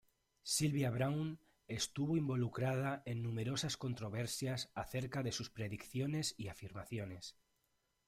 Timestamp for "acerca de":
4.73-5.31